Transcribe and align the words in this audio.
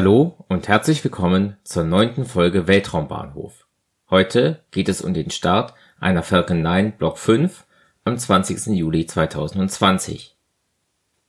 Hallo 0.00 0.34
und 0.48 0.66
herzlich 0.66 1.04
willkommen 1.04 1.58
zur 1.62 1.84
neunten 1.84 2.24
Folge 2.24 2.66
Weltraumbahnhof. 2.66 3.66
Heute 4.08 4.64
geht 4.70 4.88
es 4.88 5.02
um 5.02 5.12
den 5.12 5.30
Start 5.30 5.74
einer 5.98 6.22
Falcon 6.22 6.62
9 6.62 6.92
Block 6.92 7.18
5 7.18 7.66
am 8.04 8.16
20. 8.16 8.68
Juli 8.68 9.06
2020. 9.06 10.38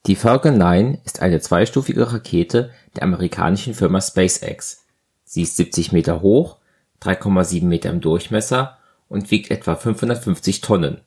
Die 0.06 0.16
Falcon 0.16 0.58
9 0.58 1.00
ist 1.04 1.22
eine 1.22 1.42
zweistufige 1.42 2.14
Rakete 2.14 2.72
der 2.96 3.04
amerikanischen 3.04 3.74
Firma 3.74 4.00
SpaceX. 4.00 4.86
Sie 5.26 5.42
ist 5.42 5.58
70 5.58 5.92
Meter 5.92 6.22
hoch, 6.22 6.60
3,7 7.02 7.66
Meter 7.66 7.90
im 7.90 8.00
Durchmesser 8.00 8.78
und 9.10 9.32
wiegt 9.32 9.52
etwa 9.52 9.76
550 9.76 10.62
Tonnen. 10.62 11.02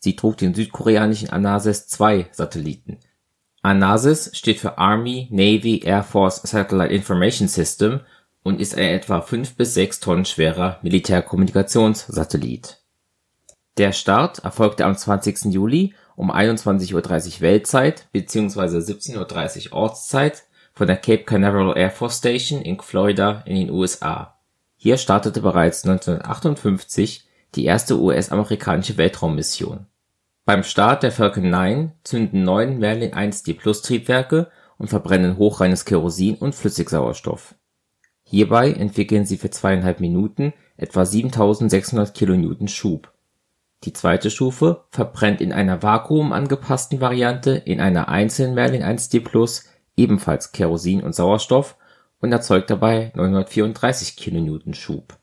Sie 0.00 0.16
trug 0.16 0.36
den 0.36 0.52
südkoreanischen 0.52 1.30
Anasis 1.30 1.88
2 1.88 2.26
Satelliten 2.32 2.98
ANASIS 3.62 4.30
steht 4.32 4.58
für 4.58 4.78
Army 4.78 5.28
Navy 5.30 5.82
Air 5.84 6.02
Force 6.02 6.40
Satellite 6.42 6.94
Information 6.94 7.46
System 7.46 8.00
und 8.42 8.58
ist 8.58 8.74
ein 8.74 8.94
etwa 8.94 9.20
5 9.20 9.54
bis 9.54 9.74
6 9.74 10.00
Tonnen 10.00 10.24
schwerer 10.24 10.78
Militärkommunikationssatellit. 10.82 12.78
Der 13.76 13.92
Start 13.92 14.38
erfolgte 14.44 14.86
am 14.86 14.96
20. 14.96 15.52
Juli 15.52 15.92
um 16.16 16.30
21:30 16.30 16.94
Uhr 16.94 17.40
Weltzeit 17.40 18.08
bzw. 18.12 18.78
17:30 18.78 19.66
Uhr 19.66 19.76
Ortszeit 19.76 20.44
von 20.72 20.86
der 20.86 20.96
Cape 20.96 21.24
Canaveral 21.24 21.76
Air 21.76 21.90
Force 21.90 22.16
Station 22.16 22.62
in 22.62 22.80
Florida 22.80 23.42
in 23.44 23.56
den 23.56 23.70
USA. 23.70 24.38
Hier 24.76 24.96
startete 24.96 25.42
bereits 25.42 25.84
1958 25.84 27.26
die 27.54 27.66
erste 27.66 28.00
US-amerikanische 28.00 28.96
Weltraummission 28.96 29.86
beim 30.50 30.64
Start 30.64 31.04
der 31.04 31.12
Falcon 31.12 31.48
9 31.48 31.92
zünden 32.02 32.42
neun 32.42 32.80
Merlin-1D+-Triebwerke 32.80 34.50
und 34.78 34.88
verbrennen 34.88 35.38
hochreines 35.38 35.84
Kerosin 35.84 36.34
und 36.34 36.56
Flüssigsauerstoff. 36.56 37.54
Hierbei 38.24 38.72
entwickeln 38.72 39.24
sie 39.24 39.36
für 39.36 39.50
zweieinhalb 39.50 40.00
Minuten 40.00 40.52
etwa 40.76 41.04
7600 41.04 42.16
kN 42.16 42.66
Schub. 42.66 43.12
Die 43.84 43.92
zweite 43.92 44.28
Stufe 44.28 44.86
verbrennt 44.90 45.40
in 45.40 45.52
einer 45.52 45.84
vakuumangepassten 45.84 47.00
Variante 47.00 47.52
in 47.52 47.80
einer 47.80 48.08
einzelnen 48.08 48.56
Merlin 48.56 48.82
1D+ 48.82 49.62
ebenfalls 49.94 50.50
Kerosin 50.50 51.04
und 51.04 51.14
Sauerstoff 51.14 51.76
und 52.20 52.32
erzeugt 52.32 52.70
dabei 52.70 53.12
934 53.14 54.16
kN 54.16 54.74
Schub. 54.74 55.16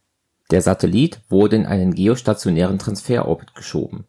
Der 0.52 0.62
Satellit 0.62 1.20
wurde 1.28 1.58
in 1.58 1.66
einen 1.66 1.94
geostationären 1.94 2.80
Transferorbit 2.80 3.56
geschoben 3.56 4.06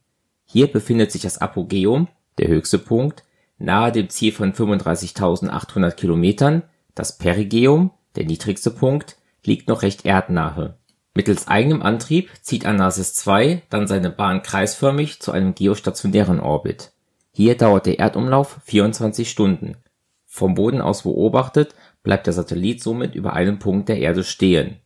hier 0.51 0.67
befindet 0.67 1.13
sich 1.13 1.23
das 1.23 1.39
Apogäum 1.39 2.09
(der 2.39 2.49
höchste 2.49 2.79
Punkt) 2.79 3.23
nahe 3.59 3.93
dem 3.93 4.09
Ziel 4.09 4.33
von 4.33 4.55
35.800 4.55 5.91
Kilometern, 5.93 6.63
das 6.95 7.19
Perigäum 7.19 7.91
(der 8.17 8.25
niedrigste 8.25 8.71
Punkt) 8.71 9.19
liegt 9.45 9.69
noch 9.69 9.83
recht 9.83 10.07
erdnahe. 10.07 10.79
Mittels 11.13 11.49
eigenem 11.49 11.83
Antrieb 11.83 12.31
zieht 12.41 12.65
Anasis 12.65 13.13
2 13.15 13.63
dann 13.69 13.87
seine 13.87 14.09
Bahn 14.09 14.43
kreisförmig 14.43 15.21
zu 15.21 15.33
einem 15.33 15.55
geostationären 15.55 16.41
Orbit. 16.41 16.93
Hier 17.33 17.57
dauert 17.57 17.87
der 17.87 17.99
Erdumlauf 17.99 18.59
24 18.65 19.29
Stunden. 19.29 19.77
Vom 20.25 20.55
Boden 20.55 20.81
aus 20.81 21.03
beobachtet 21.03 21.75
bleibt 22.03 22.27
der 22.27 22.33
Satellit 22.33 22.83
somit 22.83 23.15
über 23.15 23.35
einem 23.35 23.59
Punkt 23.59 23.89
der 23.89 23.99
Erde 23.99 24.25
stehen 24.25 24.79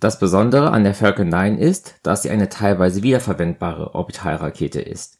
das 0.00 0.18
Besondere 0.18 0.70
an 0.70 0.82
der 0.82 0.94
Falcon 0.94 1.28
9 1.28 1.58
ist, 1.58 1.96
dass 2.02 2.22
sie 2.22 2.30
eine 2.30 2.48
teilweise 2.48 3.02
wiederverwendbare 3.02 3.94
Orbitalrakete 3.94 4.80
ist. 4.80 5.18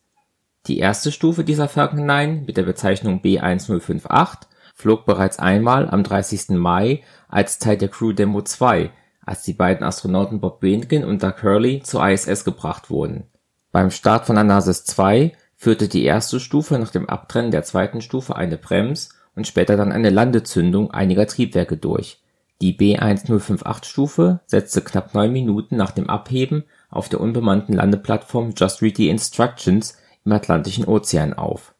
Die 0.66 0.78
erste 0.78 1.12
Stufe 1.12 1.44
dieser 1.44 1.68
Falcon 1.68 2.06
9 2.06 2.46
mit 2.46 2.56
der 2.56 2.62
Bezeichnung 2.62 3.20
B1058 3.20 4.46
flog 4.74 5.04
bereits 5.04 5.38
einmal 5.38 5.88
am 5.91 6.02
30. 6.02 6.50
Mai 6.50 7.02
als 7.28 7.58
Teil 7.58 7.76
der 7.76 7.88
Crew 7.88 8.12
Demo 8.12 8.41
2, 8.41 8.91
als 9.24 9.42
die 9.42 9.52
beiden 9.52 9.86
Astronauten 9.86 10.41
Bob 10.41 10.60
Behnken 10.60 11.04
und 11.04 11.22
Doug 11.22 11.42
Hurley 11.42 11.82
zur 11.82 12.06
ISS 12.08 12.44
gebracht 12.44 12.88
wurden. 12.88 13.24
Beim 13.72 13.91
Start 13.91 14.26
von 14.26 14.38
Anasis 14.38 14.84
2 14.84 15.32
führte 15.56 15.88
die 15.88 16.04
erste 16.04 16.41
Stufe 16.41 16.78
nach 16.78 16.91
dem 16.91 17.08
Abtrennen 17.08 17.50
der 17.50 17.64
zweiten 17.64 18.00
Stufe 18.00 18.34
eine 18.34 18.56
Brems 18.56 19.10
und 19.36 19.47
später 19.47 19.76
dann 19.76 19.92
eine 19.92 20.08
Landezündung 20.08 20.91
einiger 20.91 21.26
Triebwerke 21.26 21.76
durch 21.76 22.19
die 22.60 22.76
B1058-Stufe 22.76 24.41
setzte 24.44 24.82
knapp 24.82 25.15
neun 25.15 25.32
Minuten 25.32 25.76
nach 25.76 25.93
dem 25.93 26.10
Abheben 26.10 26.65
auf 26.91 27.09
der 27.09 27.21
unbemannten 27.21 27.75
Landeplattform 27.75 28.53
Just 28.54 28.82
Read 28.82 28.98
the 28.98 29.09
Instructions 29.09 29.97
im 30.26 30.32
Atlantischen 30.32 30.84
Ozean 30.84 31.32
auf. 31.32 31.75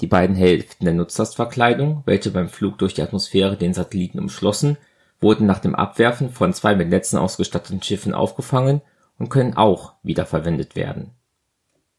Die 0.00 0.08
beiden 0.08 0.34
Hälften 0.34 0.84
der 0.84 0.94
Nutzlastverkleidung, 0.94 2.02
welche 2.06 2.32
beim 2.32 2.48
Flug 2.48 2.78
durch 2.78 2.92
die 2.94 3.02
Atmosphäre 3.02 3.56
den 3.56 3.72
Satelliten 3.72 4.18
umschlossen, 4.18 4.76
wurden 5.20 5.46
nach 5.46 5.60
dem 5.60 5.76
Abwerfen 5.76 6.30
von 6.30 6.52
zwei 6.52 6.74
mit 6.74 6.88
Netzen 6.88 7.18
ausgestatteten 7.18 7.82
Schiffen 7.82 8.12
aufgefangen 8.12 8.82
und 9.18 9.30
können 9.30 9.56
auch 9.56 9.92
wiederverwendet 10.02 10.74
werden. 10.74 11.12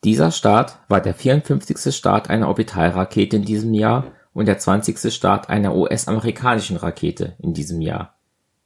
Dieser 0.04 0.32
Start 0.32 0.80
war 0.90 1.00
der 1.00 1.16
54. 1.16 1.96
Start 1.96 2.30
einer 2.30 2.50
Orbitalrakete 2.50 3.38
in 3.38 3.46
diesem 3.46 3.74
Jahr 3.74 4.12
und 4.34 4.48
der 4.48 4.59
20. 4.59 5.12
Start 5.12 5.50
einer 5.50 5.74
US-amerikanischen 5.76 6.78
Rakete 6.78 7.36
in 7.40 7.54
diesem 7.54 7.82
Jahr 7.82 8.16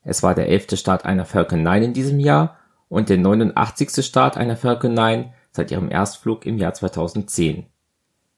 es 0.04 0.24
war 0.24 0.34
der 0.34 0.50
elfte 0.50 0.78
Start 0.78 1.06
einer 1.06 1.26
Falcon 1.26 1.64
9 1.64 1.84
in 1.84 1.94
diesem 1.94 2.20
Jahr 2.20 2.58
und 2.90 3.10
der 3.10 3.18
89. 3.18 4.04
Start 4.04 4.38
einer 4.38 4.58
Falcon 4.58 4.94
9 4.94 5.34
seit 5.52 5.72
ihrem 5.72 5.92
Erstflug 5.92 6.46
im 6.46 6.58
Jahr 6.58 6.74
2010. 6.74 7.66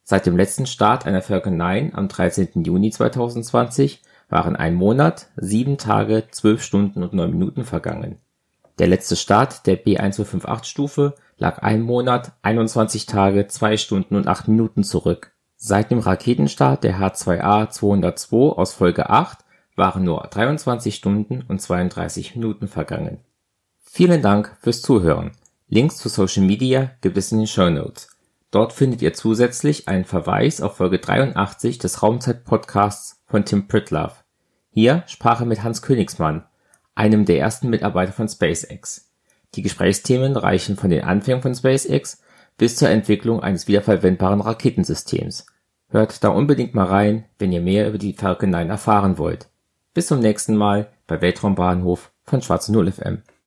Seit 0.04 0.26
dem 0.26 0.36
letzten 0.36 0.66
Start 0.66 1.06
einer 1.06 1.22
Falcon 1.22 1.56
9 1.56 1.96
am 1.96 2.10
13. 2.10 2.64
Juni 2.64 2.92
2020 2.92 4.02
waren 4.30 4.56
ein 4.56 4.74
Monat, 4.74 5.28
sieben 5.38 5.78
Tage, 5.78 6.26
zwölf 6.32 6.62
Stunden 6.64 7.04
und 7.04 7.14
neun 7.14 7.32
Minuten 7.32 7.64
vergangen. 7.64 8.18
Der 8.80 8.88
letzte 8.88 9.16
Start 9.16 9.66
der 9.68 9.84
B1258-Stufe 9.84 11.14
lag 11.38 11.60
ein 11.60 11.82
Monat, 11.82 12.34
21 12.42 13.06
Tage, 13.06 13.48
zwei 13.48 13.78
Stunden 13.78 14.16
und 14.16 14.28
acht 14.28 14.48
Minuten 14.48 14.84
zurück. 14.84 15.32
Seit 15.56 15.92
dem 15.92 16.00
Raketenstart 16.00 16.84
der 16.84 16.98
H2A-202 16.98 18.54
aus 18.54 18.74
Folge 18.74 19.10
8 19.10 19.43
waren 19.76 20.04
nur 20.04 20.22
23 20.22 20.96
Stunden 20.96 21.44
und 21.48 21.62
32 21.62 22.36
Minuten 22.36 22.68
vergangen. 22.68 23.20
Vielen 23.82 24.22
Dank 24.22 24.56
fürs 24.62 24.82
Zuhören. 24.82 25.32
Links 25.68 25.98
zu 25.98 26.10
Social 26.10 26.44
Media 26.44 26.92
gibt 27.02 27.18
es 27.18 27.32
in 27.32 27.40
den 27.40 27.48
Show 27.48 27.70
Notes. 27.70 28.10
Dort 28.52 28.74
findet 28.74 29.02
ihr 29.02 29.14
zusätzlich 29.14 29.88
einen 29.88 30.06
Verweis 30.06 30.62
auf 30.62 30.78
Folge 30.78 31.00
83 31.00 31.80
des 31.80 32.04
Raumzeit-Podcasts 32.04 33.24
von 33.26 33.46
Tim 33.46 33.68
Pritlove. 33.68 34.14
Hier 34.70 35.04
sprach 35.08 35.40
er 35.40 35.48
mit 35.48 35.64
Hans 35.64 35.82
Königsmann, 35.82 36.44
einem 36.94 37.26
der 37.26 37.40
ersten 37.40 37.70
Mitarbeiter 37.70 38.12
von 38.12 38.28
SpaceX. 38.28 39.12
Die 39.56 39.62
Gesprächsthemen 39.62 40.36
reichen 40.36 40.76
von 40.78 40.90
den 40.90 41.04
Anfängen 41.04 41.42
von 41.42 41.56
SpaceX 41.56 42.22
bis 42.58 42.76
zur 42.76 42.90
Entwicklung 42.90 43.42
eines 43.42 43.68
wiederverwendbaren 43.68 44.42
Raketensystems. 44.42 45.48
Hört 45.90 46.24
da 46.24 46.30
unbedingt 46.30 46.74
mal 46.74 46.86
rein, 46.86 47.26
wenn 47.40 47.52
ihr 47.52 47.62
mehr 47.62 47.88
über 47.88 47.98
die 47.98 48.14
Falcon 48.14 48.50
9 48.50 48.70
erfahren 48.70 49.18
wollt. 49.18 49.50
Bis 49.94 50.08
zum 50.08 50.22
nächsten 50.22 50.56
Mal 50.56 50.92
bei 51.06 51.22
Weltraumbahnhof 51.22 52.12
von 52.24 52.42
Schwarze 52.42 52.74
Null 52.74 52.92
FM 52.92 53.22